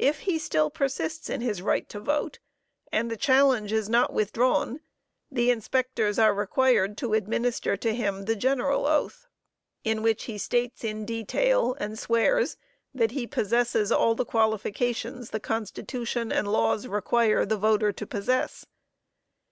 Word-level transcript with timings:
If 0.00 0.18
he 0.22 0.40
still 0.40 0.70
persists 0.70 1.30
in 1.30 1.40
his 1.40 1.62
right 1.62 1.88
to 1.90 2.00
vote, 2.00 2.40
and 2.90 3.08
the 3.08 3.16
challenge 3.16 3.72
is 3.72 3.88
not 3.88 4.12
withdrawn, 4.12 4.80
the 5.30 5.52
inspectors 5.52 6.18
are 6.18 6.34
required 6.34 6.96
to 6.98 7.14
administer 7.14 7.76
to 7.76 7.94
him 7.94 8.24
the 8.24 8.34
general 8.34 8.86
oath, 8.88 9.28
in 9.84 10.02
which 10.02 10.24
he 10.24 10.36
states 10.36 10.82
in 10.82 11.04
detail, 11.06 11.76
and 11.78 11.96
swears, 11.96 12.56
that 12.92 13.12
he 13.12 13.24
possesses 13.28 13.92
all 13.92 14.16
the 14.16 14.24
qualifications 14.24 15.30
the 15.30 15.38
Constitution 15.38 16.32
and 16.32 16.48
laws 16.50 16.88
require 16.88 17.46
the 17.46 17.56
voter 17.56 17.92
to 17.92 18.04
possess. 18.04 18.66